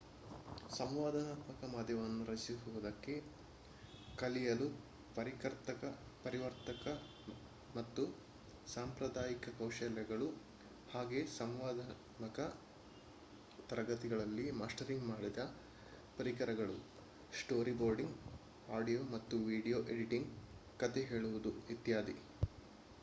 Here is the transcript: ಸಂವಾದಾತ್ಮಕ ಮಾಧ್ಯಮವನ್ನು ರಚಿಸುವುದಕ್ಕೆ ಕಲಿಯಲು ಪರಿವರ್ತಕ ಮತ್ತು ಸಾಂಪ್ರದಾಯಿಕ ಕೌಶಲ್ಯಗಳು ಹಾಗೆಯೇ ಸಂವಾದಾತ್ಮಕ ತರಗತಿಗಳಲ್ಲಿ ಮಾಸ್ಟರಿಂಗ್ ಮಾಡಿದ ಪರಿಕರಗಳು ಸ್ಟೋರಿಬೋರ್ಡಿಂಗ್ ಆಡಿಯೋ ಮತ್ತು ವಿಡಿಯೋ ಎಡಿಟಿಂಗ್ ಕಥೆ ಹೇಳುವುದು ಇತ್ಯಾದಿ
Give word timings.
ಸಂವಾದಾತ್ಮಕ 0.69 1.65
ಮಾಧ್ಯಮವನ್ನು 1.73 2.23
ರಚಿಸುವುದಕ್ಕೆ 2.25 3.15
ಕಲಿಯಲು 4.17 4.67
ಪರಿವರ್ತಕ 6.23 6.85
ಮತ್ತು 7.73 8.03
ಸಾಂಪ್ರದಾಯಿಕ 8.67 9.53
ಕೌಶಲ್ಯಗಳು 9.59 10.29
ಹಾಗೆಯೇ 10.89 11.23
ಸಂವಾದಾತ್ಮಕ 11.37 12.39
ತರಗತಿಗಳಲ್ಲಿ 13.69 14.47
ಮಾಸ್ಟರಿಂಗ್ 14.59 15.07
ಮಾಡಿದ 15.07 15.43
ಪರಿಕರಗಳು 16.17 16.77
ಸ್ಟೋರಿಬೋರ್ಡಿಂಗ್ 17.33 18.17
ಆಡಿಯೋ 18.69 19.03
ಮತ್ತು 19.13 19.37
ವಿಡಿಯೋ 19.49 19.81
ಎಡಿಟಿಂಗ್ 19.93 20.31
ಕಥೆ 20.79 21.03
ಹೇಳುವುದು 21.11 21.53
ಇತ್ಯಾದಿ 21.75 22.17